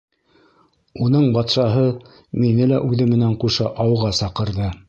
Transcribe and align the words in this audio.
Уның 1.07 1.27
батшаһы 1.35 1.85
мине 2.45 2.69
лә 2.73 2.83
үҙе 2.89 3.11
менән 3.15 3.39
ҡуша 3.45 3.73
ауға 3.85 4.15
саҡырҙы. 4.23 4.77